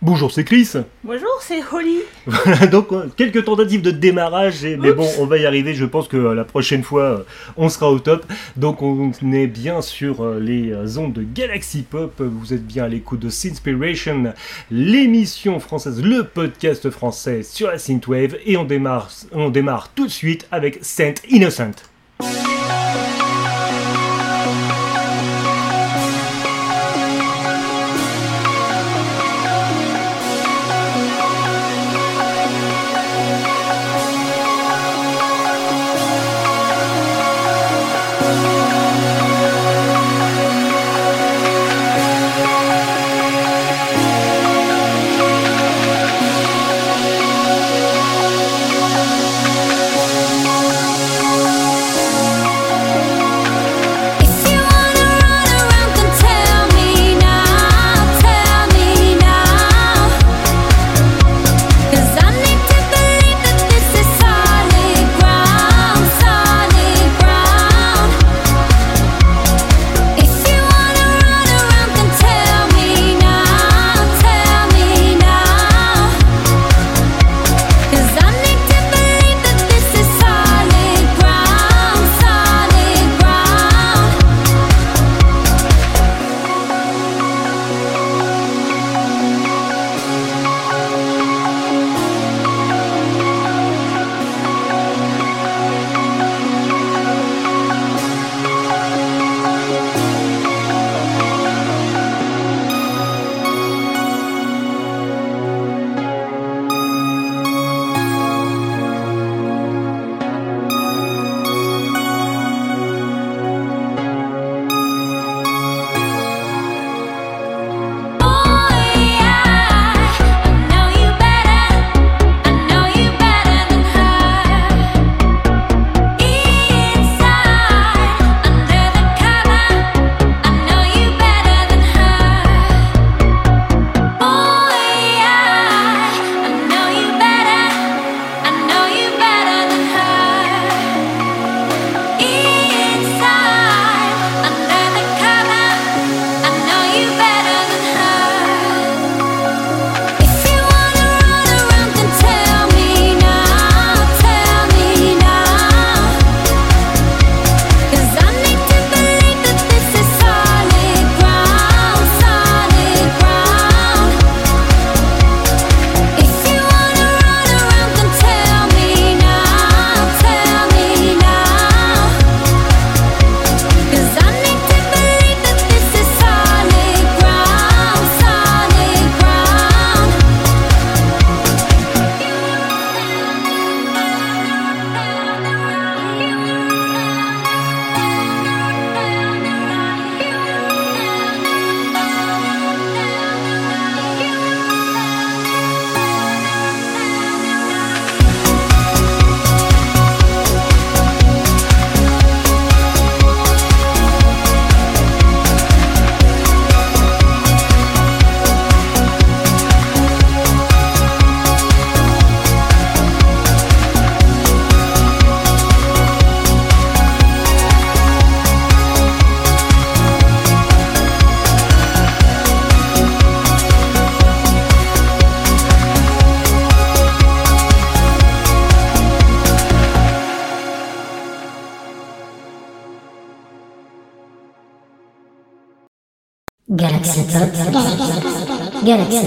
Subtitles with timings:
[0.00, 0.70] Bonjour, c'est Chris.
[1.02, 1.98] Bonjour, c'est Holly.
[2.26, 5.74] Voilà, donc euh, quelques tentatives de démarrage, et, mais bon, on va y arriver.
[5.74, 7.22] Je pense que euh, la prochaine fois, euh,
[7.56, 8.24] on sera au top.
[8.56, 12.20] Donc on est bien sur les ondes de Galaxy Pop.
[12.20, 14.32] Vous êtes bien à l'écoute de Synspiration,
[14.70, 20.12] l'émission française, le podcast français sur la synthwave, et on démarre, on démarre tout de
[20.12, 21.72] suite avec Saint Innocent.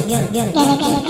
[0.08, 1.01] yeah, yeah, yeah.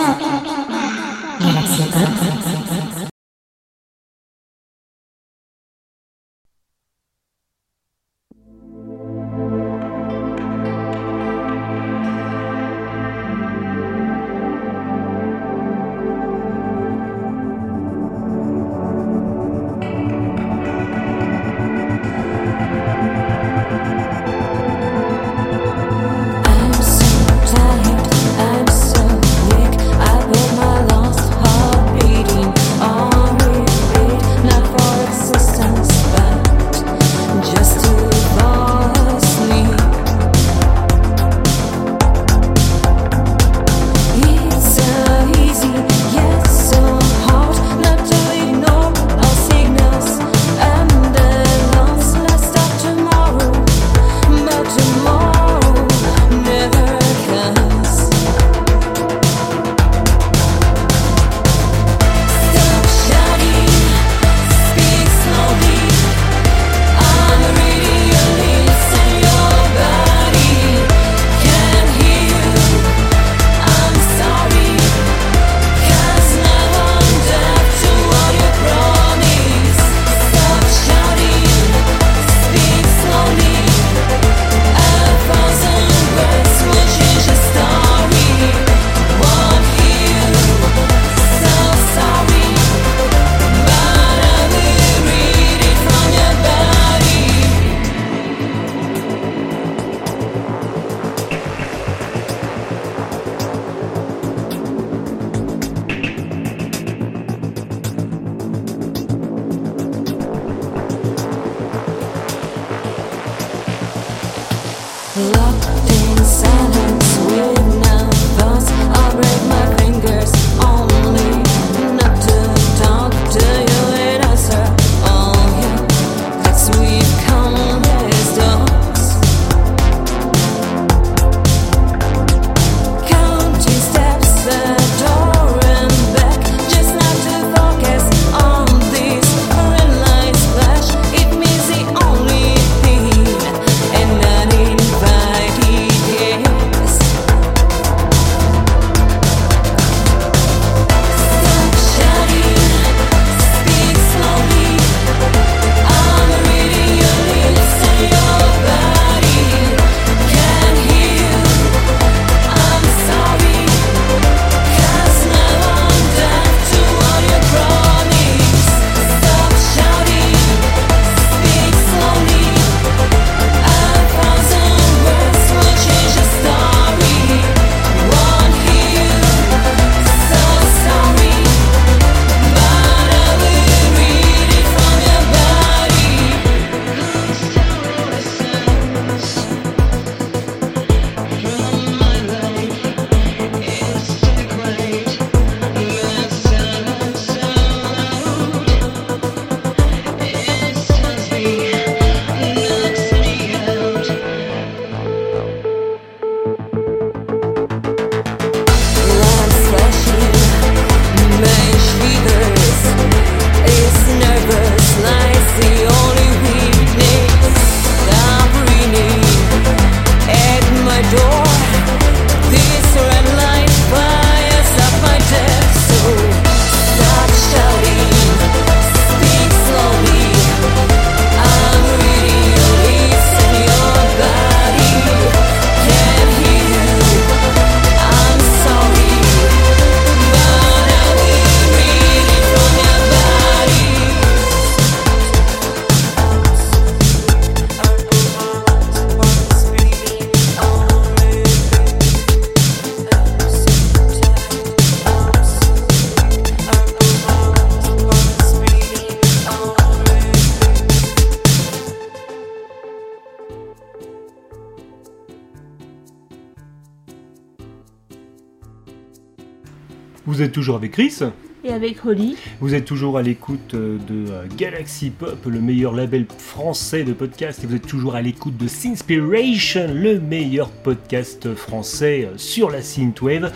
[270.72, 271.20] Toujours avec Chris
[271.66, 275.94] Et avec Holly, Vous êtes toujours à l'écoute euh, de euh, Galaxy Pop, le meilleur
[275.94, 281.54] label français de podcast, et vous êtes toujours à l'écoute de Sinspiration, le meilleur podcast
[281.56, 283.51] français euh, sur la synthwave.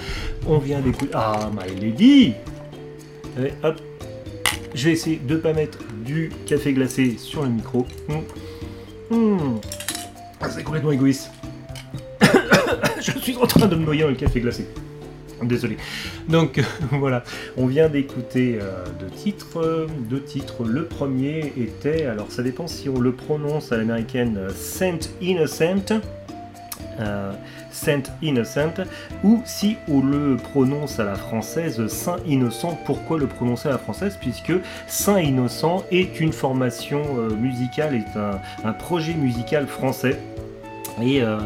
[0.46, 1.12] On vient d'écouter...
[1.14, 2.34] Ah, My Lady
[3.38, 3.80] Allez, hop
[4.74, 7.88] Je vais essayer de pas mettre du café glacé sur le micro.
[8.10, 9.16] Hmm.
[9.16, 9.60] Hmm.
[10.42, 11.32] Ah, c'est complètement égoïste.
[13.00, 14.68] Je suis en train de me noyer dans le café glacé.
[15.44, 15.78] Désolé.
[16.30, 16.62] Donc
[16.92, 17.24] voilà,
[17.58, 19.58] on vient d'écouter euh, deux titres.
[19.58, 20.64] euh, Deux titres.
[20.64, 26.02] Le premier était, alors ça dépend si on le prononce à l'américaine euh, Saint Innocent.
[27.72, 28.86] Saint Innocent,
[29.26, 32.80] ou si on le prononce à la française Saint Innocent.
[32.86, 34.18] Pourquoi le prononcer à la française?
[34.22, 34.54] Puisque
[34.88, 37.04] Saint Innocent est une formation
[37.38, 38.18] musicale, est
[38.66, 40.18] un projet musical français
[41.02, 41.38] et euh,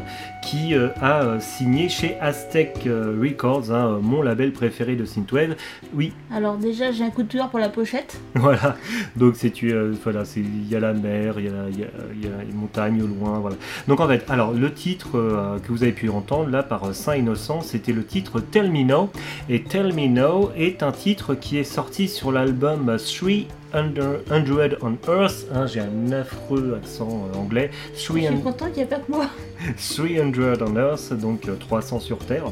[0.43, 5.55] qui euh, a euh, signé chez Aztec Records, hein, mon label préféré de synthwave.
[5.93, 8.19] Oui, alors déjà j'ai un coup de cœur pour la pochette.
[8.35, 8.75] voilà.
[9.15, 11.83] Donc c'est tu, euh, voilà, c'est il y a la mer, il y a, y
[11.83, 13.55] a- il y a les montagnes au loin, voilà.
[13.87, 17.61] Donc en fait, alors le titre que vous avez pu entendre là par Saint Innocent,
[17.61, 19.09] c'était le titre Tell Me No.
[19.49, 22.97] Et Tell Me No est un titre qui est sorti sur l'album
[23.71, 25.45] 300 on Earth.
[25.53, 27.69] hein, J'ai un affreux accent euh, anglais.
[27.95, 29.25] Je 300 suis content qu'il n'y ait pas que moi.
[29.77, 30.03] 300
[30.67, 32.45] on Earth, donc euh, 300 sur Terre.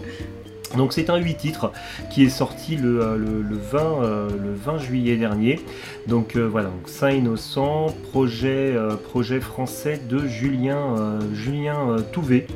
[0.75, 1.71] Donc c'est un 8 titres
[2.11, 5.61] qui est sorti le, euh, le, le 20, euh, le 20 juillet dernier.
[6.07, 11.99] Donc euh, voilà, donc Saint Innocent, projet, euh, projet français de Julien, euh, Julien euh,
[12.11, 12.47] Touvet.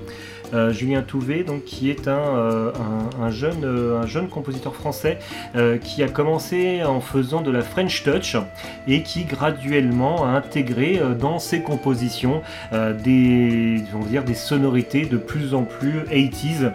[0.53, 2.71] Euh, Julien Touvet, donc, qui est un, euh,
[3.19, 5.17] un, un jeune, euh, un jeune compositeur français
[5.55, 8.35] euh, qui a commencé en faisant de la French Touch
[8.87, 12.41] et qui graduellement a intégré dans ses compositions
[12.71, 16.71] des, on dire, des sonorités de plus en plus 80s.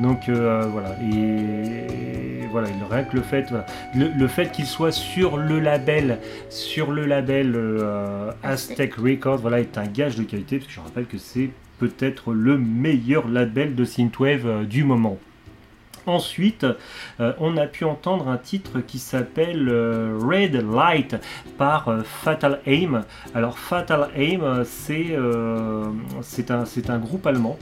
[0.00, 3.64] Donc euh, voilà, et, voilà, il- rien que le fait, voilà,
[3.94, 6.18] le, le fait qu'il soit sur le label,
[6.50, 10.80] sur le label euh, Aztec Records, voilà, est un gage de qualité, parce que je
[10.80, 15.18] rappelle que c'est peut-être le meilleur label de synthwave euh, du moment.
[16.06, 16.64] Ensuite,
[17.18, 21.16] euh, on a pu entendre un titre qui s'appelle euh, Red Light
[21.58, 23.04] par Fatal Aim.
[23.34, 25.16] Alors Fatal Aim, c'est
[26.50, 27.58] un groupe allemand.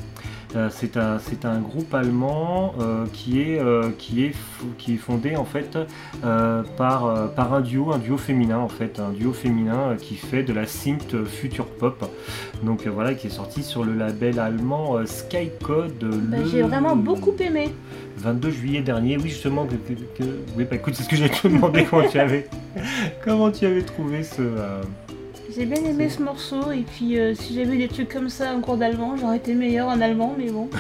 [0.71, 4.33] C'est un, c'est un groupe allemand euh, qui, est, euh, qui, est,
[4.79, 5.77] qui est fondé en fait
[6.25, 10.43] euh, par, par un duo, un duo féminin en fait, un duo féminin qui fait
[10.45, 12.09] de la synth future pop.
[12.63, 15.99] Donc voilà, qui est sorti sur le label allemand Skycode.
[16.31, 17.71] Bah, le J'ai vraiment beaucoup aimé.
[18.19, 21.29] 22 juillet dernier, oui justement, que, que- que- oui bah écoute, c'est ce que j'ai
[21.29, 22.49] te demandé comment tu avais,
[23.25, 24.43] comment tu avais trouvé ce...
[25.57, 28.61] J'ai bien aimé ce morceau et puis euh, si j'avais des trucs comme ça en
[28.61, 30.69] cours d'allemand, j'aurais été meilleur en allemand, mais bon.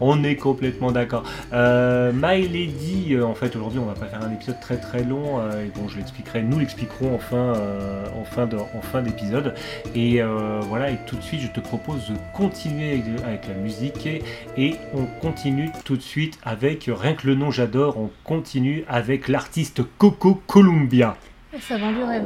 [0.00, 1.24] On est complètement d'accord.
[1.52, 5.02] Euh, My Lady, euh, en fait aujourd'hui on va pas faire un épisode très très
[5.02, 9.54] long, et bon je l'expliquerai, nous l'expliquerons en fin, en fin d'épisode.
[9.96, 10.22] Et
[10.68, 14.22] voilà, et tout de suite je te propose de continuer avec, avec la musique et,
[14.56, 19.26] et on continue tout de suite avec, rien que le nom j'adore, on continue avec
[19.26, 21.16] l'artiste Coco Columbia.
[21.56, 22.24] Ça vend du rêve.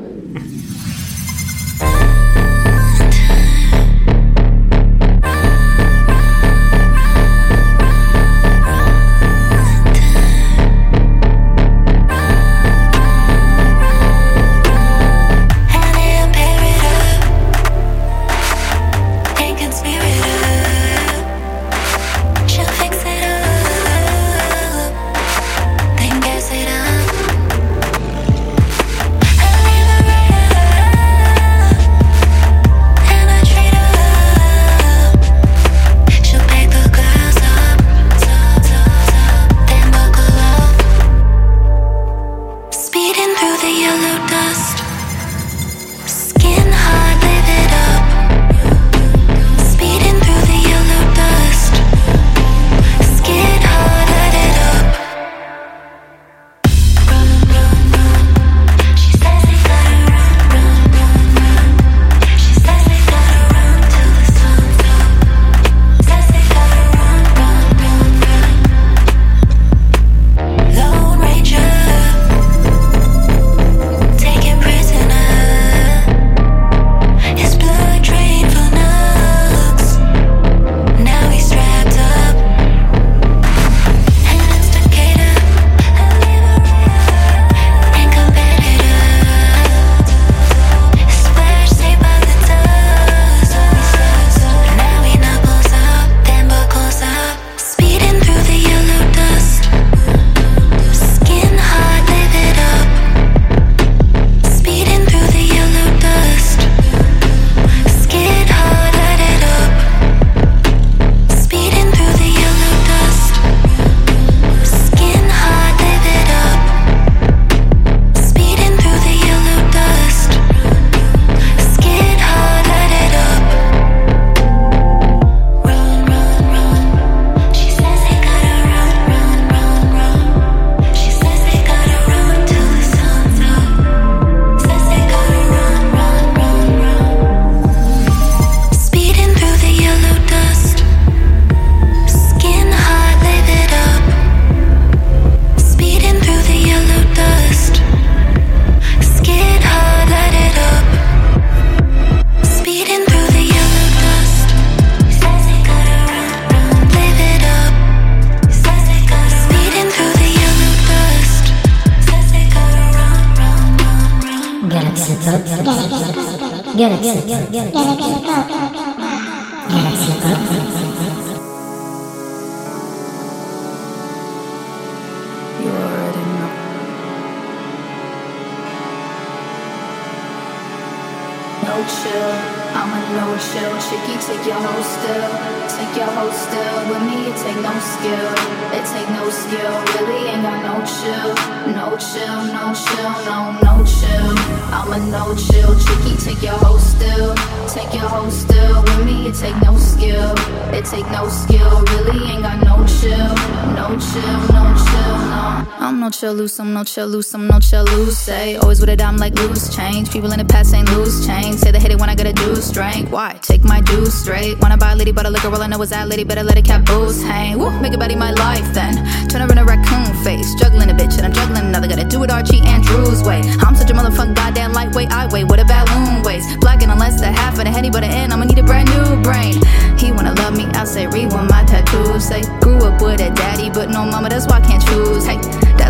[206.23, 208.17] Loose, I'm no chill loose, I'm no chill loose.
[208.17, 210.13] Say, always with it, I'm like loose change.
[210.13, 211.57] People in the past ain't loose change.
[211.57, 213.11] Say they hate it when I got a deuce drink.
[213.11, 213.39] Why?
[213.43, 214.57] Take my dues straight.
[214.61, 216.57] Wanna buy a lady, but a liquor, all I know is that lady, better let
[216.57, 217.59] it cap booze hang.
[217.59, 218.95] Woo, make a body my life then.
[219.29, 220.55] Turn her in a raccoon face.
[220.55, 221.89] Juggling a bitch, and I'm juggling another.
[221.89, 223.43] Gotta do it Archie Andrews way.
[223.59, 226.45] I'm such a motherfucking goddamn lightweight, I weigh what a balloon weighs.
[226.59, 229.21] Blacking unless the half of the henny, but the end, I'ma need a brand new
[229.23, 229.61] brain.
[229.99, 232.43] He wanna love me, I say what my tattoos say.
[232.61, 235.27] Grew up with a daddy, but no mama, that's why I can't choose.
[235.27, 235.39] Hey,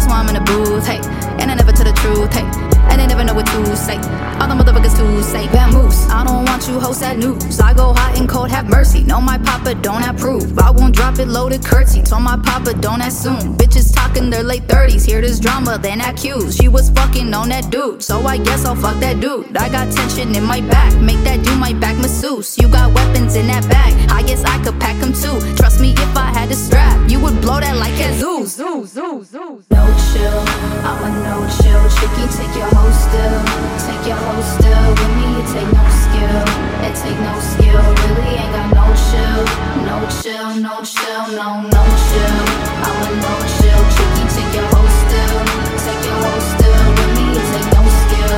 [0.03, 0.87] that's why I'm in the booth.
[0.87, 1.01] Hey,
[1.41, 2.33] and I never tell the truth.
[2.33, 3.97] Hey, and I never know what to say.
[4.41, 6.09] All the motherfuckers to say, vamoose.
[6.11, 7.61] I don't want you host that news.
[7.61, 9.03] I go hot and cold, have mercy.
[9.05, 10.59] No, my papa don't approve.
[10.59, 12.03] I won't drop it loaded curtsy.
[12.03, 13.57] Told my papa don't assume.
[13.57, 15.07] Bitches talking their late 30s.
[15.07, 16.57] Hear this drama, then accuse.
[16.57, 18.03] She was fucking on that dude.
[18.03, 19.57] So I guess I'll fuck that dude.
[19.57, 20.93] I got tension in my back.
[21.01, 22.59] Make that do my back masseuse.
[22.59, 23.93] You got weapons in that bag.
[24.11, 25.39] I guess I could pack them too.
[25.57, 28.47] Trust me, if I had a strap, you would blow that like a zoo.
[28.47, 29.63] Zoo, zoo, zoo.
[29.71, 30.39] No chill,
[30.85, 31.83] I'm a no chill.
[31.97, 33.39] Chicky, take your whole still.
[33.87, 34.85] Take your whole still.
[34.99, 36.41] With me, it take no skill.
[36.87, 37.83] It take no skill.
[38.03, 39.41] Really ain't got no chill.
[39.89, 42.39] No chill, no chill, no, no chill.
[42.87, 43.81] I'm a no chill.
[43.95, 45.37] Chicky, take your whole still.
[45.85, 46.85] Take your whole still.
[46.97, 48.37] With me, it take no skill.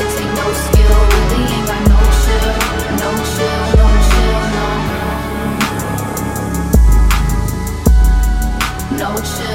[0.00, 0.96] It take no skill.
[1.12, 2.50] Really ain't got no chill.
[3.02, 4.66] No chill, no chill, no.
[9.00, 9.45] No chill,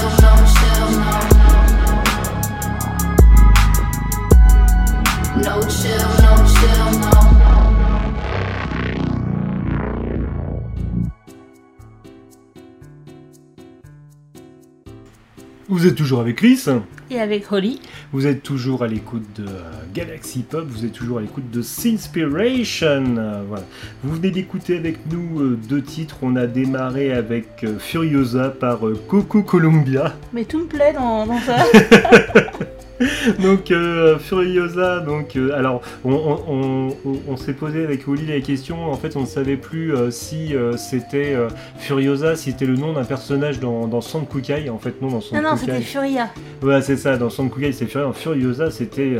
[15.71, 16.65] Vous êtes toujours avec Chris,
[17.09, 17.79] Et avec Holly.
[18.11, 19.61] vous êtes toujours à l'écoute de euh,
[19.93, 23.15] Galaxy Pop, vous êtes toujours à l'écoute de Sinspiration.
[23.47, 23.65] Voilà.
[24.03, 26.17] Vous venez d'écouter avec nous euh, deux titres.
[26.21, 30.13] On a démarré avec euh, Furiosa par Coco Columbia.
[30.33, 31.55] Mais tout me plaît dans, dans ça.
[33.41, 38.25] donc euh, Furiosa, donc euh, alors on, on- on- on- on s'est posé avec Oli
[38.27, 38.91] la question.
[38.91, 41.35] En fait, on ne savait plus euh, si c'était
[41.77, 44.69] Furiosa, si c'était le nom d'un personnage dans, dans Sankukai.
[44.69, 45.71] En fait, non, dans non, non, Sankukai.
[45.73, 46.29] c'était Furia.
[46.61, 47.17] Ouais, c'est ça.
[47.17, 48.13] Dans Sankukai, c'est Furiosa.
[48.13, 49.17] Furiosa, c'était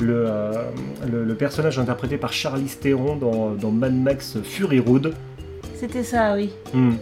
[0.00, 0.26] le,
[1.10, 5.14] le, le personnage interprété par Charlize Theron dans, dans Mad Max Fury Road.
[5.82, 6.52] C'était ça, oui.
[6.72, 6.92] Hmm.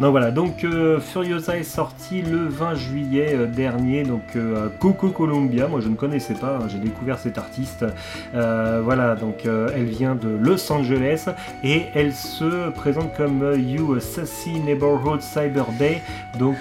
[0.00, 5.10] Donc voilà, donc euh, Furiosa est sorti le 20 juillet euh, dernier, donc euh, Coco
[5.10, 7.84] Columbia, moi je ne connaissais pas, hein, j'ai découvert cette artiste.
[8.32, 11.26] Voilà, donc elle vient de Los Angeles
[11.62, 16.02] et elle se présente comme You Sassy Neighborhood Cyber Day,
[16.36, 16.56] donc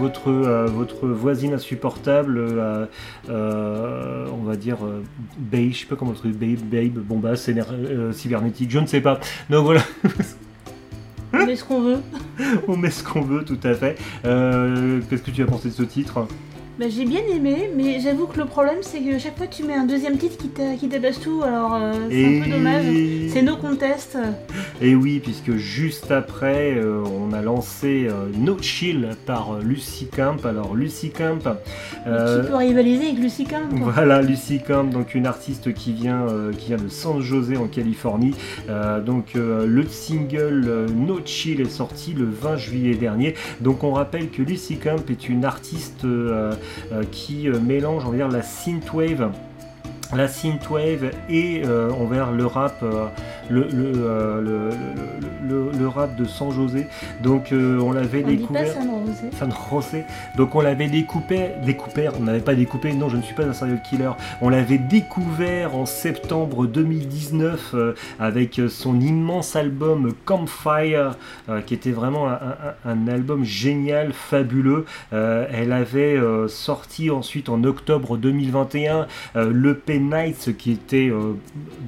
[0.00, 2.40] votre, voisine insupportable,
[3.28, 4.78] on va dire
[5.38, 7.36] babe, je sais pas comment le truc, babe, babe,
[8.12, 9.20] cybernétique, je ne sais pas.
[9.48, 9.82] Donc voilà.
[11.42, 11.98] On met ce qu'on veut.
[12.68, 13.96] On met ce qu'on veut, tout à fait.
[14.24, 16.26] Euh, Qu'est-ce que tu as pensé de ce titre?
[16.76, 19.74] Bah, j'ai bien aimé, mais j'avoue que le problème, c'est que chaque fois tu mets
[19.74, 20.44] un deuxième titre
[20.80, 22.84] qui tabasse tout, alors euh, c'est un peu dommage.
[23.28, 24.18] C'est No Contest.
[24.82, 30.44] Et oui, puisque juste après, euh, on a lancé euh, No Chill par Lucy Camp.
[30.44, 31.38] Alors, Lucy Camp.
[31.44, 36.26] Qui peut rivaliser avec Lucy Camp Voilà, Lucy Camp, donc une artiste qui vient,
[36.58, 38.34] qui vient de San José en Californie.
[39.06, 43.34] Donc le single No Chill est sorti le 20 juillet dernier.
[43.60, 46.04] Donc on rappelle que Lucy Camp est une artiste
[47.10, 49.30] qui euh, mélange, on va dire, la synthwave.
[50.16, 53.06] La synthwave et euh, envers le rap, euh,
[53.50, 56.86] le, le, euh, le, le- le- le rap de San José.
[57.22, 58.72] Donc euh, on l'avait découvert.
[59.38, 60.04] San José.
[60.36, 63.52] Donc on l'avait découpé, découpé, on n'avait pas découpé, non je ne suis pas un
[63.52, 71.16] serial killer, on l'avait découvert en septembre 2019 euh, avec son immense album Campfire,
[71.66, 74.84] qui était vraiment un, un- un album génial, fabuleux.
[75.12, 81.08] Elle avait sorti ensuite en octobre 2021 euh, l'EP Nights qui était...
[81.10, 81.34] euh,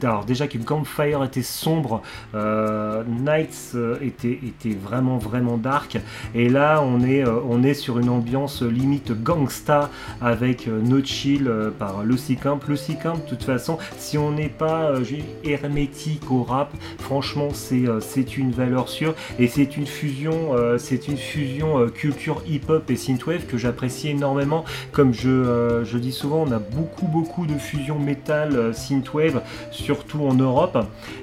[0.02, 2.02] alors déjà que Campfire était sombre,
[2.34, 4.38] euh, Nights euh, était,
[4.82, 5.98] vraiment vraiment dark.
[6.34, 12.60] Et là, on est, sur une ambiance limite gangsta avec No Chill par Lucy Camp.
[12.68, 14.92] Lucy Camp, de toute façon, si on n'est pas
[15.44, 19.14] hermétique au rap, franchement, c'est une valeur sûre.
[19.38, 24.64] Et c'est une fusion, c'est une fusion culture hip-hop et synthwave que j'apprécie énormément.
[24.92, 27.58] Comme je, je dis souvent, on a beaucoup beaucoup de
[27.98, 30.78] metal euh, synthwave, surtout en Europe.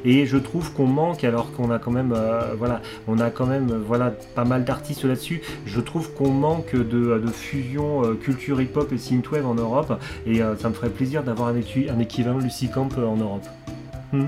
[0.05, 3.45] Et je trouve qu'on manque, alors qu'on a quand même, euh, voilà, on a quand
[3.45, 5.41] même euh, voilà, pas mal d'artistes là-dessus.
[5.65, 6.81] Je trouve qu'on manque de,
[7.19, 9.99] de fusion euh, culture hip-hop et synthwave en Europe.
[10.25, 13.45] Et euh, ça me ferait plaisir d'avoir un, équivalent Lucy Camp en Europe.
[14.11, 14.25] Hmm?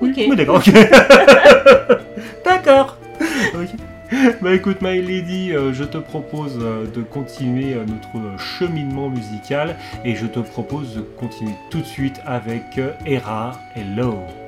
[0.00, 0.12] Ok.
[0.16, 0.70] Oui, d'accord, ok.
[2.44, 2.95] d'accord.
[4.40, 9.76] Bah écoute, My Lady, euh, je te propose euh, de continuer euh, notre cheminement musical
[10.04, 14.45] et je te propose de continuer tout de suite avec Era Hello.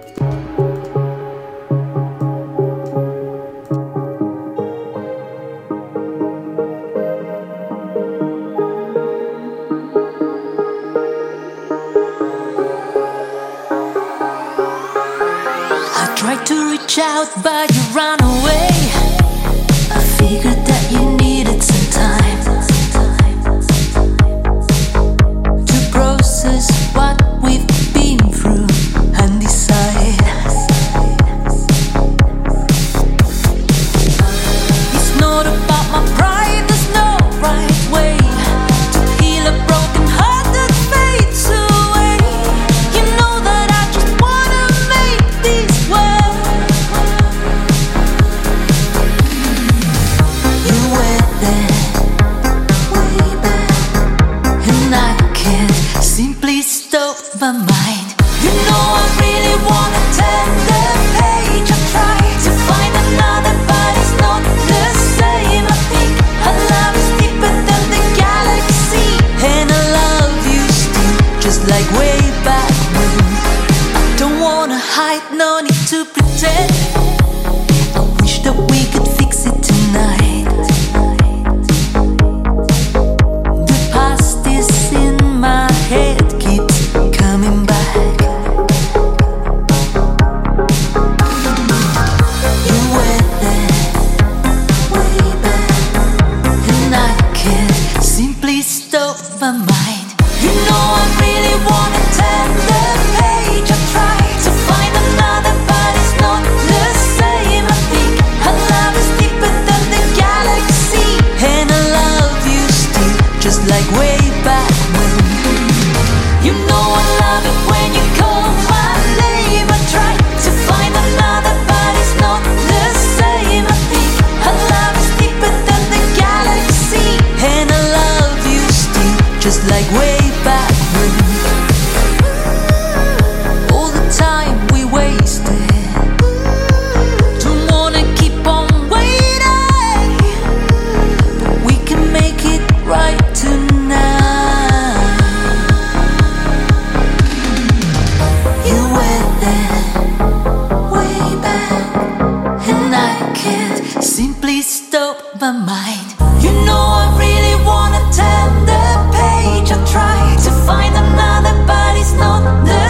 [160.68, 162.87] Find another, but it's not the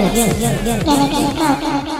[0.00, 1.99] ャラクター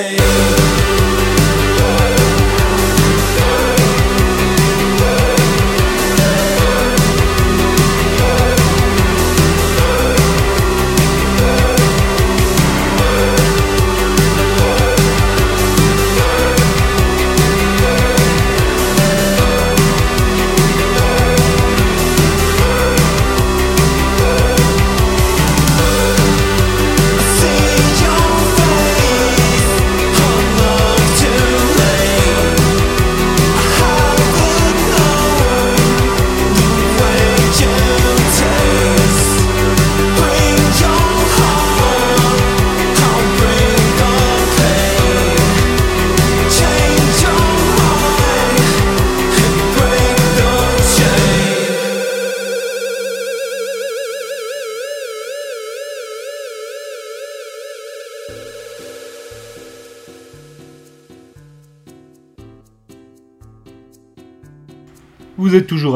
[0.00, 0.57] away.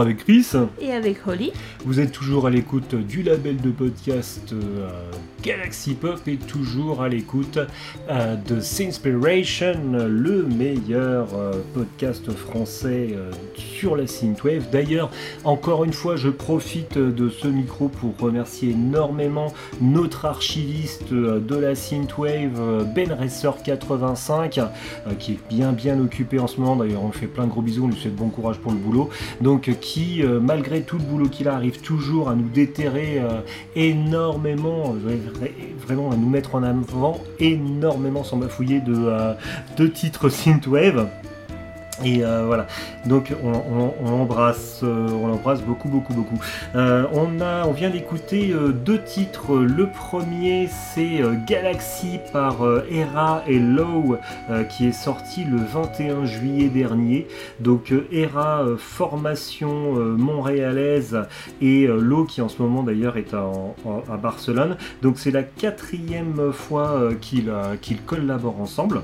[0.03, 0.47] Avec Chris,
[0.81, 1.53] Et avec Holly.
[1.85, 4.89] Vous êtes toujours à l'écoute du label de podcast euh,
[5.43, 7.59] Galaxy Pop et toujours à l'écoute
[8.09, 9.75] euh, de Sinspiration,
[10.09, 13.17] le meilleur euh, podcast français
[13.57, 14.71] sur la synthwave.
[14.71, 15.11] D'ailleurs,
[15.45, 21.75] encore une fois, je profite de ce micro pour remercier énormément notre archiviste de la
[21.75, 24.69] synthwave, Ben Racer 85, euh,
[25.19, 26.77] qui est bien bien occupé en ce moment.
[26.77, 28.79] D'ailleurs, on lui fait plein de gros bisous, on lui souhaite bon courage pour le
[28.79, 29.11] boulot.
[29.41, 33.41] Donc, qui, malgré tout le boulot qu'il a, toujours à nous déterrer euh,
[33.77, 35.51] énormément, euh, vra-
[35.87, 39.35] vraiment à nous mettre en avant énormément sans bafouiller de, euh,
[39.77, 41.09] de titres synthwave.
[42.05, 42.67] Et euh, voilà,
[43.07, 45.09] donc on, on- on l'embrasse, euh,
[45.67, 46.39] beaucoup, beaucoup, beaucoup.
[46.75, 49.57] Euh, on, vient d'écouter deux titres.
[49.57, 52.59] Le premier, c'est Galaxy par
[52.91, 54.17] Hera et Low,
[54.69, 57.27] qui est sorti le 21 juillet dernier.
[57.61, 61.19] Donc Hera, formation montréalaise,
[61.61, 64.77] et Low, qui en ce moment d'ailleurs est à, Barcelone.
[65.03, 69.03] Donc c'est la quatrième fois qu'ils qu'ils collaborent ensemble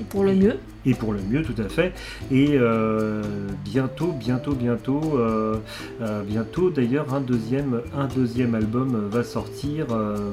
[0.00, 0.58] Et pour le mieux.
[0.86, 1.92] Et pour le mieux tout à fait
[2.30, 3.22] et euh,
[3.64, 5.56] bientôt bientôt bientôt euh,
[6.00, 9.86] euh, bientôt d'ailleurs un deuxième un deuxième album va sortir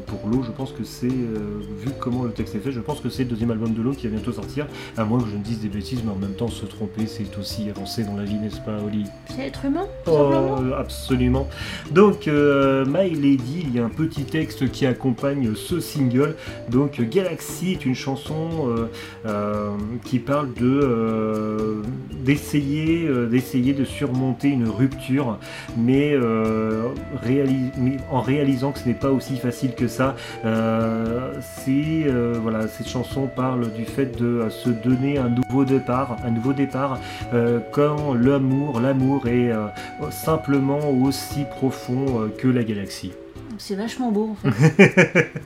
[0.05, 3.09] pour l'eau je pense que c'est vu comment le texte est fait je pense que
[3.09, 5.43] c'est le deuxième album de l'eau qui va bientôt sortir à moins que je ne
[5.43, 8.35] dise des bêtises mais en même temps se tromper c'est aussi avancer dans la vie
[8.35, 9.05] n'est-ce pas Oli?
[9.29, 10.57] C'est être humain, tout simplement?
[10.59, 11.47] Oh, absolument.
[11.91, 16.35] Donc, euh, My Lady, il y a un petit texte qui accompagne ce single.
[16.69, 18.85] Donc, Galaxy est une chanson euh,
[19.25, 19.69] euh,
[20.03, 21.81] qui parle de euh,
[22.23, 25.37] d'essayer euh, d'essayer de surmonter une rupture,
[25.77, 26.89] mais, euh,
[27.25, 30.15] réalis- mais en réalisant que ce n'est pas aussi facile que ça.
[31.41, 32.05] C'est
[32.41, 36.99] voilà, cette chanson parle du fait de se donner un nouveau départ, un nouveau départ
[37.71, 39.51] quand l'amour, l'amour est
[40.11, 43.11] simplement aussi profond que la galaxie.
[43.57, 45.31] C'est vachement beau en fait.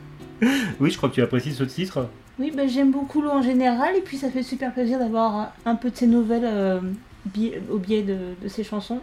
[0.79, 2.07] Oui, je crois que tu apprécies ce titre.
[2.39, 5.76] Oui, bah, j'aime beaucoup l'eau en général et puis ça fait super plaisir d'avoir un
[5.76, 6.80] peu de ses nouvelles euh,
[7.26, 9.00] bi- au biais de, de ses chansons.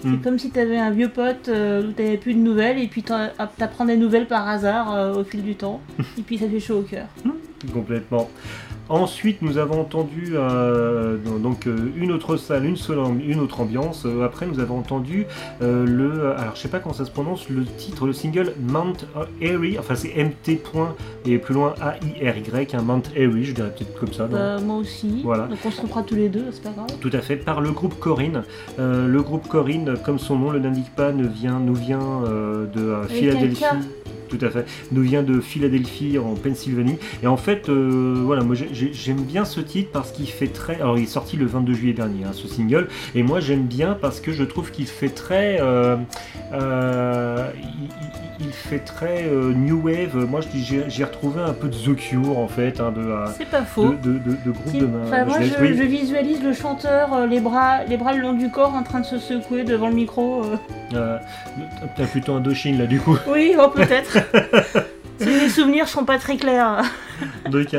[0.00, 0.20] C'est Mm.
[0.22, 3.30] comme si t'avais un vieux pote euh, où t'avais plus de nouvelles et puis t'en-
[3.38, 5.80] hop, t'apprends des nouvelles par hasard euh, au fil du temps
[6.18, 7.06] et puis ça fait chaud au cœur.
[7.72, 8.28] Complètement.
[8.88, 14.04] Ensuite, nous avons entendu euh, donc euh, une autre salle, une seule, une autre ambiance.
[14.06, 15.26] Euh, après, nous avons entendu
[15.60, 18.94] euh, le, alors je sais pas comment ça se prononce, le titre, le single Mount
[19.42, 19.78] Airy.
[19.78, 20.62] Enfin, c'est MT.
[20.62, 20.94] point
[21.26, 24.26] et plus loin A I R Y, un Mount Airy, je dirais peut-être comme ça.
[24.64, 25.20] moi aussi.
[25.22, 25.46] Voilà.
[25.46, 26.86] Donc on se trompera tous les deux, c'est pas grave.
[27.00, 28.42] Tout à fait, par le groupe Corinne.
[28.78, 32.22] Le groupe Corinne, comme son nom le l'indique pas, ne vient, nous vient
[32.74, 33.64] de Philadelphie.
[34.32, 34.36] Un.
[34.38, 36.98] Tout à fait, nous vient de Philadelphie en Pennsylvanie.
[37.22, 40.48] Et en fait, euh, voilà, moi j'ai- j'ai- j'aime bien ce titre parce qu'il fait
[40.48, 40.76] très.
[40.76, 42.88] Alors il est sorti le 22 juillet dernier, hein, ce single.
[43.14, 45.58] Et moi j'aime bien parce que je trouve qu'il fait très.
[45.60, 45.96] euh,
[46.52, 47.50] euh,
[48.40, 50.16] il, fait très new wave.
[50.28, 53.90] Moi j'ai retrouvé un peu de The Cure en fait, hein, de, C'est pas faux.
[53.90, 55.00] de, de, de- de groupe de main.
[55.06, 55.76] Enfin, moi, je, oui.
[55.76, 59.06] je visualise le chanteur, les bras, les bras le long du corps, en train de
[59.06, 60.42] se secouer devant le micro.
[60.90, 63.16] T'as plutôt Indochine là du coup.
[63.28, 64.17] Oui, oh, peut-être.
[65.18, 66.82] si mes souvenirs sont pas très clairs.
[67.50, 67.74] Donc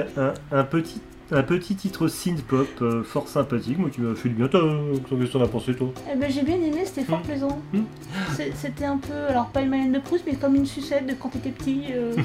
[0.51, 4.35] un, petit un petit titre synth pop euh, fort sympathique, moi qui m'a fait du
[4.35, 4.47] bien.
[4.47, 5.89] Toi, euh, qu'est-ce que t'en as pensé toi?
[6.11, 7.23] Eh ben, j'ai bien aimé, c'était fort Mm.
[7.23, 7.61] plaisant.
[7.73, 7.79] Mm.
[8.35, 11.13] C'est- C'était un peu, alors pas une Madeleine de Proust, mais comme une sucette de
[11.13, 11.83] quand t'étais petit.
[11.91, 12.13] euh.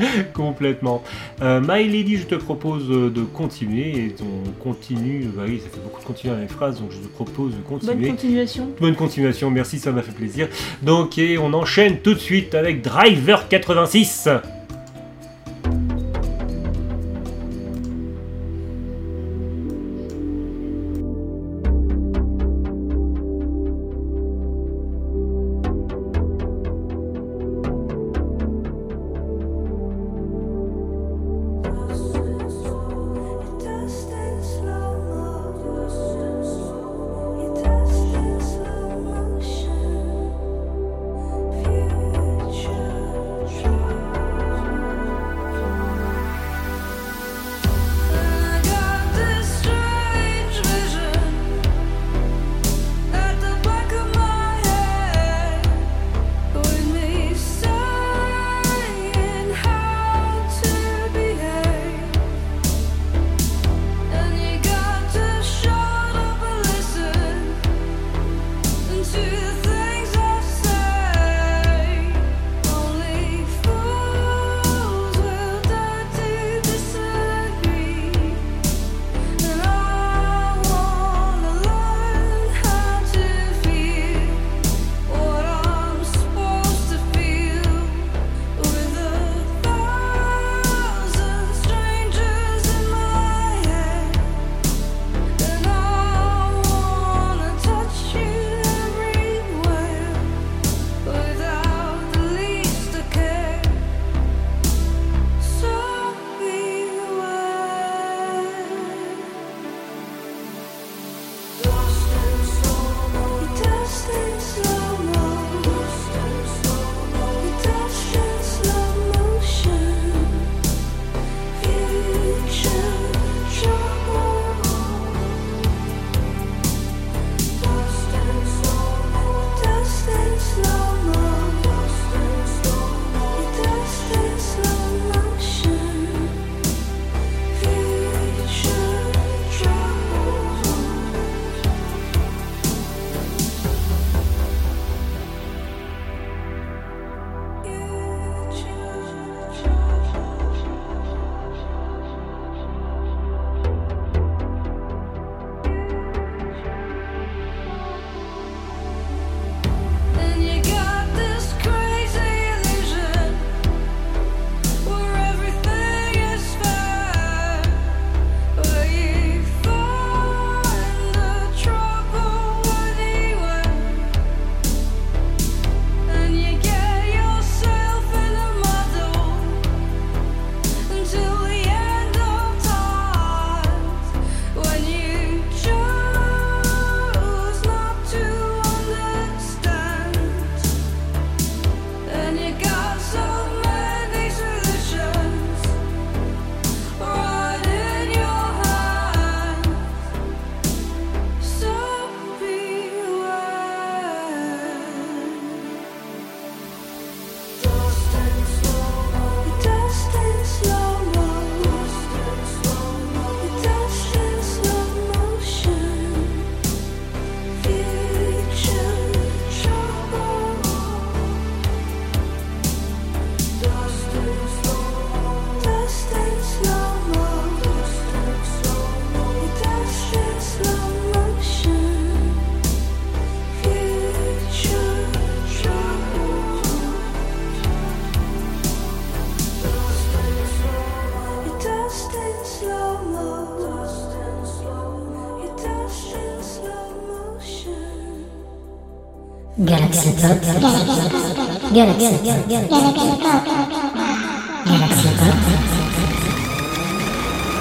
[0.34, 1.02] Complètement.
[1.42, 5.26] Euh, My Lady, je te propose euh, de continuer et on continue.
[5.34, 7.56] Bah oui, ça fait beaucoup de continuer dans les phrases, donc je te propose de
[7.58, 8.08] Bonne continuer.
[8.08, 8.68] continuation.
[8.80, 10.48] Bonne continuation, merci, ça m'a fait plaisir.
[10.82, 14.28] Donc, et on enchaîne tout de suite avec Driver 86.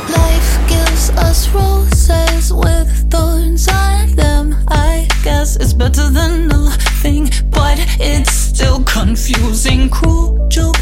[0.10, 4.56] Life gives us roses with thorns on them.
[4.68, 9.90] I guess it's better than nothing, but it's still confusing.
[9.90, 10.76] Cruel joke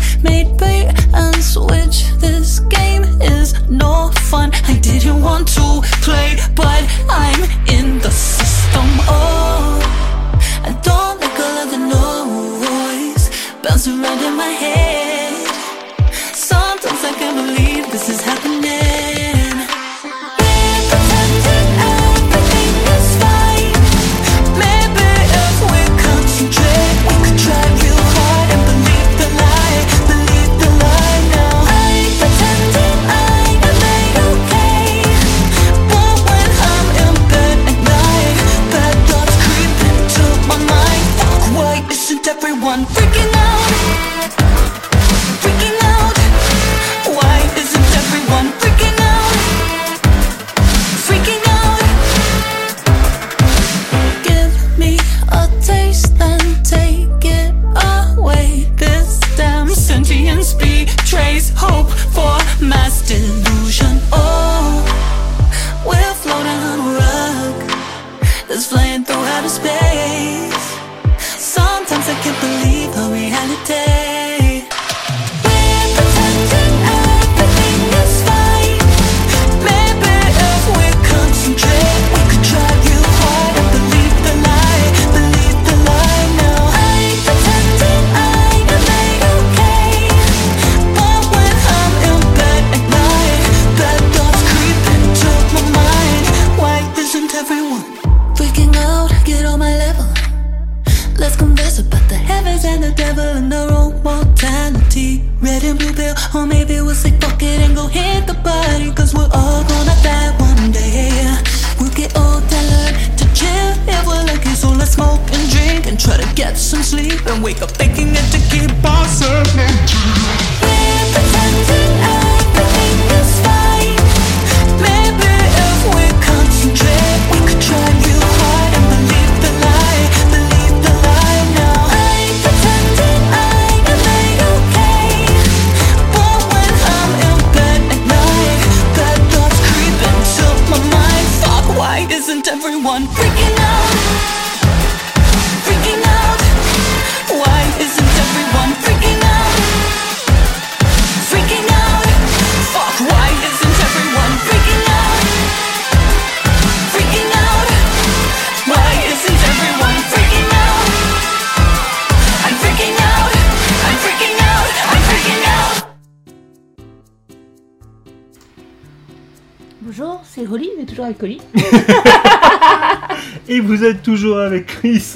[173.50, 175.14] Et vous êtes toujours avec Chris.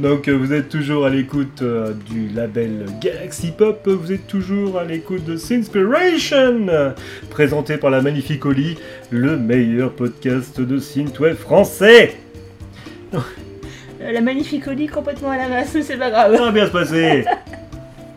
[0.00, 3.86] Donc euh, vous êtes toujours à l'écoute euh, du label Galaxy Pop.
[3.86, 6.90] Vous êtes toujours à l'écoute de Sinspiration, euh,
[7.30, 8.76] présenté par la magnifique Oli,
[9.10, 12.16] le meilleur podcast de synthwave français.
[13.14, 16.36] Euh, La magnifique Holly complètement à la masse, c'est pas grave.
[16.36, 17.24] Ça va bien se passer.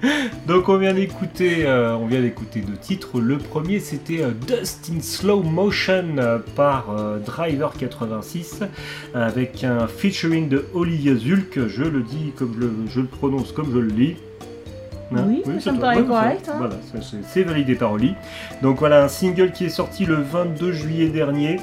[0.47, 3.19] Donc on vient d'écouter, euh, on vient d'écouter deux titres.
[3.19, 6.85] Le premier c'était euh, Dust in Slow Motion euh, par
[7.25, 8.61] Driver 86
[9.13, 11.67] avec un featuring de Olivia Zulk.
[11.67, 14.15] Je le dis comme je, le- je le prononce comme je le lis.
[15.13, 15.25] Hein?
[15.27, 16.55] Oui, ça me paraît correct, hein.
[16.57, 16.75] Voilà,
[17.27, 18.13] c'est validé par Oli.
[18.61, 21.59] Donc voilà un single qui est sorti le 22 juillet dernier.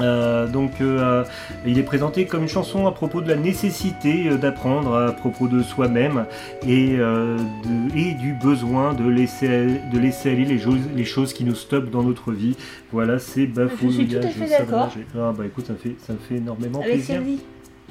[0.00, 1.22] Euh, donc euh,
[1.66, 5.48] il est présenté comme une chanson à propos de la nécessité euh, d'apprendre à propos
[5.48, 6.24] de soi-même
[6.66, 11.34] et, euh, de- et du besoin de laisser, de laisser aller les, choses- les choses
[11.34, 12.56] qui nous stoppent dans notre vie.
[12.90, 13.90] Voilà, c'est bafou.
[13.90, 14.88] Je suis tout à fait d'accord.
[15.14, 17.16] Ah bah écoute, ça me fait, ça me fait énormément Avec plaisir.
[17.16, 17.40] Sylvie.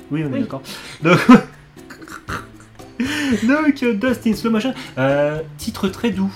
[0.10, 0.40] Oui, on est Oui.
[0.42, 0.64] d'accord.
[1.04, 1.20] Donc,
[3.48, 4.52] Donc, euh, Dust in Slow
[4.98, 6.32] euh, titre très doux.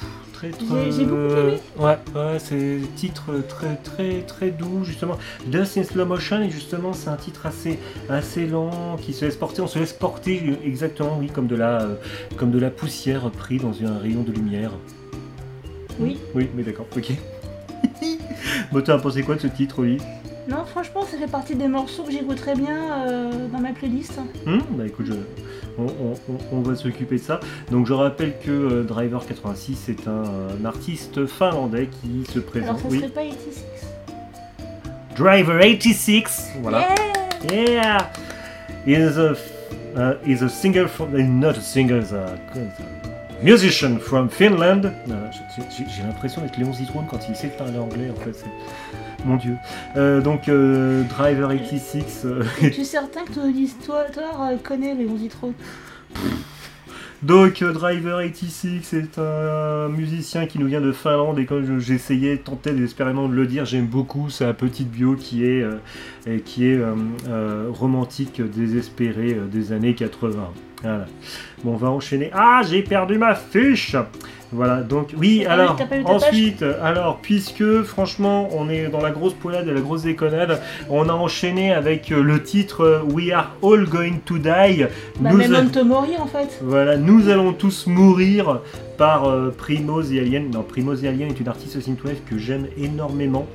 [0.51, 1.57] Très, très, J'ai- beaucoup aimé.
[1.79, 5.17] Ouais, ouais, c'est titre très très très doux justement.
[5.47, 7.79] Dust in Slow Motion et justement c'est un titre assez
[8.09, 9.61] assez lent qui se laisse porter.
[9.61, 11.95] On se laisse porter euh, exactement, oui, comme de la euh,
[12.37, 14.71] comme de la poussière pris dans un rayon de lumière.
[15.99, 16.17] Oui.
[16.33, 17.13] Oui, mais d'accord, ok.
[18.71, 19.97] bon, t'as pensé quoi de ce titre, oui?
[20.47, 24.19] Non, franchement, ça fait partie des morceaux que j'écouterais bien euh, dans ma playlist.
[24.45, 25.13] Hmm, bah écoute, je-
[25.77, 27.39] on, on- on- on va s'occuper de ça.
[27.71, 30.23] Donc je rappelle que euh, Driver 86 est un,
[30.61, 32.79] un artiste finlandais qui se Alors, présente.
[32.79, 32.97] ça oui.
[32.99, 33.63] serait pas 86
[35.17, 36.79] Driver 86, voilà.
[37.51, 37.97] Yeah
[38.87, 39.07] Yeah.
[39.09, 39.33] Is a
[39.95, 42.94] uh, is a singer from, not a singer, is a, a
[43.43, 44.91] musician from Finland.
[45.07, 45.11] Uh,
[45.77, 48.45] j'ai- l'impression d'être Léon Zitrone quand il sait parler anglais, en fait.
[49.25, 49.55] Mon dieu.
[49.97, 52.23] Euh, donc, euh, Driver 86.
[52.25, 54.05] euh, Es-tu certain que ton auditoire
[54.51, 55.53] euh, connaît les Zitro
[57.23, 61.79] Donc euh, Driver 86 c'est un musicien qui nous vient de Finlande et comme je-
[61.79, 66.67] j'essayais, tentais désespérément de le dire, j'aime beaucoup sa petite bio qui est, euh, qui
[66.67, 66.93] est euh,
[67.27, 70.51] euh, romantique désespérée euh, des années 80.
[70.85, 71.05] Voilà.
[71.63, 72.29] Bon, on va enchaîner.
[72.33, 73.95] Ah, j'ai perdu ma fiche
[74.51, 79.33] Voilà, donc oui, pas alors, eu- ensuite, alors, puisque franchement, on est dans la grosse
[79.33, 83.51] poilade et la grosse déconnade, on a enchaîné avec euh, le titre euh, We Are
[83.63, 84.85] All Going to Die.
[85.19, 86.59] Bah, Nous même a- Memento Mori en fait.
[86.61, 88.61] voilà, nous allons tous mourir
[88.97, 90.51] par euh, Primo The Alien.
[90.51, 93.47] Non, Primo The Alien est une artiste synthwave que j'aime énormément.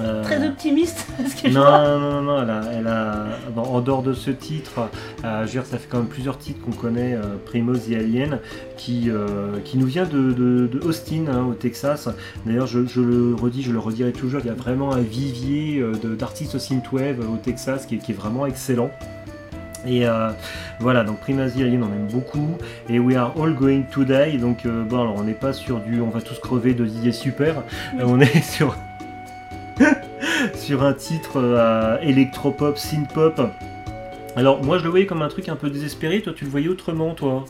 [0.00, 3.80] Euh, Très optimiste, parce que non, non, non, non, elle a, elle a- bon, en
[3.80, 4.88] dehors de ce titre,
[5.24, 7.92] euh, je veux dire, ça fait quand même plusieurs titres qu'on connaît, euh, Primo The
[7.98, 8.38] Alien,
[8.76, 12.08] qui, euh, qui nous vient de, de- de Austin, hein, au Texas.
[12.44, 15.84] D'ailleurs, je, je le redis, je le redirai toujours, il y a vraiment un vivier
[16.18, 18.90] d'artistes synthwave au Texas qui est, qui est vraiment excellent.
[19.86, 20.30] Et euh,
[20.80, 22.56] voilà, donc Prima The Alien, on aime beaucoup.
[22.88, 25.78] Et We Are All Going to Die, donc euh, bon, alors on n'est pas sur
[25.80, 27.62] du On va tous crever de Didier Super,
[27.94, 28.00] Oui.
[28.00, 28.74] Euh, on est sur
[30.54, 33.40] sur un titre euh, électropop, synth-pop.
[34.36, 36.68] Alors moi je le voyais comme un truc un peu désespéré, toi tu le voyais
[36.68, 37.44] autrement toi?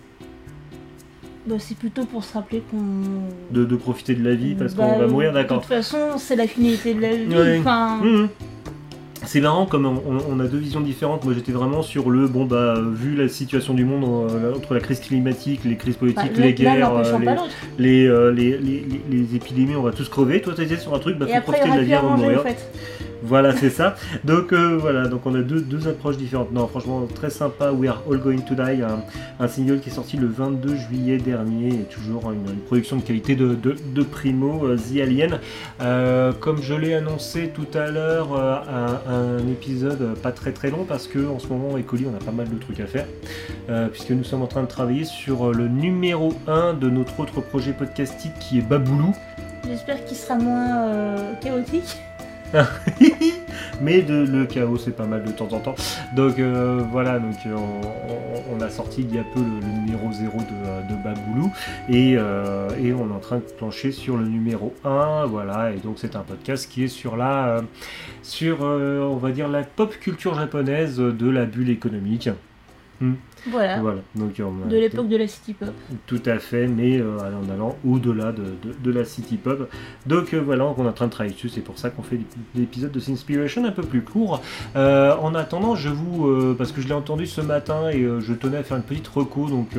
[1.47, 2.79] Bah, c'est plutôt pour se rappeler qu'on.
[3.51, 5.61] de, de profiter de la vie parce Bah, qu'on va mourir, De d'accord.
[5.61, 7.27] toute façon, c'est la finalité de la vie.
[7.35, 7.59] Ouais.
[7.61, 8.29] Enfin, Mhm.
[9.27, 11.25] C'est marrant comme on, a deux visions différentes.
[11.25, 14.81] Moi j'étais vraiment sur le bon bah vu la situation du monde euh, entre la
[14.81, 17.25] crise climatique, les crises bah, politiques, l'un- les guerres, euh, les,
[17.79, 20.41] les, euh, les, les- les- les épidémies, on va tous crever.
[20.43, 22.41] Toi t'étais sur un truc, bah faut profiter de la vie avant de mourir.
[22.41, 22.71] en fait.
[23.27, 23.97] Voilà, c'est ça.
[24.23, 26.53] Donc euh, voilà, donc on a deux, deux approches différentes.
[26.53, 27.73] Non, franchement, très sympa.
[27.73, 28.83] We Are All Going to Die,
[29.41, 33.35] un, single qui est sorti le 22 juillet dernier, et toujours une, production de qualité
[33.35, 35.41] de, de, Primo, euh, The Alien.
[35.81, 41.07] Euh, comme je l'ai annoncé tout à l'heure, un, épisode pas très très long parce
[41.07, 43.07] que en ce moment, avec Oli, on a pas mal de trucs à faire,
[43.91, 47.73] puisque nous sommes en train de travailler sur le numéro 1 de notre autre projet
[47.73, 49.15] podcastique qui est Baboulou.
[49.67, 51.97] J'espère qu'il sera moins chaotique.
[53.81, 55.75] mais le chaos c'est pas mal de temps en temps.
[56.15, 57.57] Donc euh, voilà, donc euh,
[58.53, 61.53] on, a sorti il y a peu le, numéro 0 de, euh, de Baboulou
[61.89, 62.17] et,
[62.95, 66.21] on est en train de plancher sur le numéro 1, voilà, et donc c'est un
[66.21, 67.63] podcast qui est sur la
[68.23, 72.29] sur on va dire la pop culture japonaise de la bulle économique.
[73.51, 73.81] Voilà.
[73.81, 75.69] Voilà, donc on a De l'époque de la city pop.
[76.07, 79.69] tout à fait, mais euh, en allant au-delà de, de- de la City Pop.
[80.07, 82.19] Donc euh, voilà, on est en train de travailler dessus, c'est pour ça qu'on fait
[82.59, 84.41] épisodes de Sinspiration un peu plus courts.
[84.77, 88.57] Euh, en attendant, je vous, parce que je l'ai entendu ce matin et je tenais
[88.59, 89.71] à faire une petite reco, donc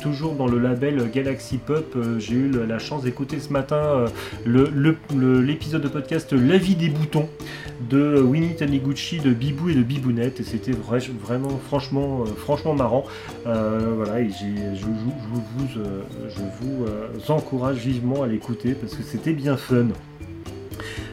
[0.00, 4.04] toujours dans le label Galaxy Pop, j'ai eu la chance d'écouter ce matin
[4.44, 7.28] le- le- le- l'épisode de podcast La vie des boutons
[7.88, 12.74] de Winnie Taniguchi, de Bibou et de Bibounette, et c'était vrai- vraiment franchement, euh, franchement
[12.74, 13.04] marrant.
[13.46, 14.84] Euh, je,
[16.60, 19.86] vous- euh, encourage vivement à l'écouter parce que c'était bien fun.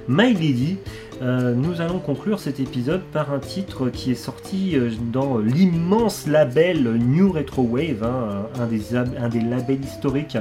[0.09, 0.77] My Lady,
[1.21, 4.77] nous allons conclure cet épisode par un titre qui est sorti
[5.11, 10.37] dans l'immense label New Retro Wave, hein, un, des, labels historiques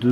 [0.00, 0.08] de,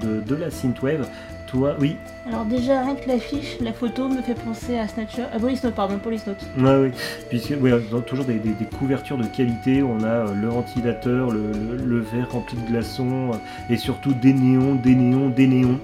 [0.00, 1.08] de, de la synthwave.
[1.46, 1.96] Toi, oui,
[2.28, 5.22] Alors déjà, rien que l'affiche, la photo me fait penser à Snatcher.
[5.32, 6.44] Ah, Police Note, pardon, Police Note.
[6.58, 6.90] Ouais, oui,
[7.30, 7.70] puisque ouais,
[8.04, 12.00] toujours des, des- des couvertures de qualité, on a euh, le ventilateur, le, le- le
[12.00, 15.78] verre rempli de glaçons, euh, et surtout des néons, des néons, des néons.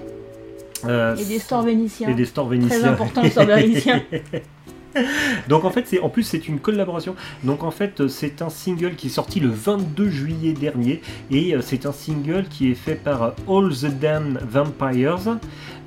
[0.85, 2.09] Euh, Et des stores vénitiens.
[2.09, 2.79] et des stores vénitiens.
[2.79, 4.01] Très important, les stores vénitiens.
[5.49, 7.15] Donc en fait, c'est en plus c'est une collaboration.
[7.43, 11.61] Donc en fait, c'est un single qui est sorti le 22 juillet dernier et euh,
[11.61, 15.37] c'est un single qui est fait par euh, All the Damn Vampires,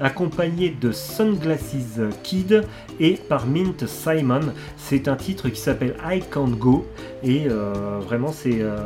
[0.01, 2.65] accompagné de Sunglasses Kid
[3.01, 4.53] et par Mint Simon.
[4.77, 6.87] C'est un titre qui s'appelle I Can't Go
[7.23, 8.77] et euh, vraiment c'est euh,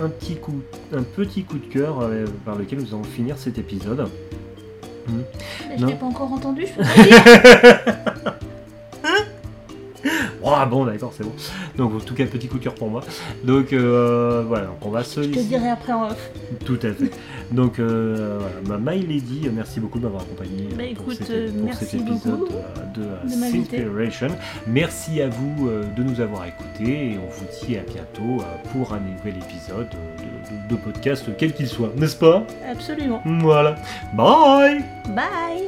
[0.00, 3.36] un, un petit coup, un petit coup de cœur euh, par lequel nous allons finir
[3.38, 4.08] cet épisode.
[5.78, 8.32] Je l'ai pas encore entendu, je
[10.44, 11.32] Ah bon, d'accord, c'est bon.
[11.76, 13.02] Donc en tout cas, petit coup de cœur pour moi.
[13.44, 16.30] Donc euh, voilà, donc on va se Je te dirai après en off.
[16.64, 17.10] Tout à fait.
[17.50, 21.18] Donc euh, voilà, ma My Lady, merci beaucoup de m'avoir accompagné Bah, euh, pour, écoute,
[21.18, 22.40] cet, euh, pour merci cet épisode
[22.94, 23.08] de, de.
[24.66, 29.00] Merci à vous de nous avoir écoutés et on vous dit à bientôt pour un
[29.00, 32.44] nouvel épisode de, de- de podcast, quel qu'il soit, n'est-ce pas?
[32.70, 33.22] Absolument.
[33.40, 33.76] Voilà.
[34.14, 34.84] Bye
[35.14, 35.67] Bye